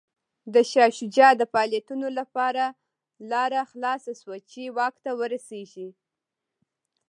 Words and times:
د 0.53 0.55
شاه 0.71 0.91
شجاع 0.97 1.31
د 1.37 1.43
فعالیتونو 1.51 2.07
لپاره 2.19 2.63
لاره 3.31 3.61
خلاصه 3.71 4.11
شوه 4.21 4.37
چې 4.51 4.61
واک 4.77 4.95
ته 5.05 5.11
ورسېږي. 5.19 5.89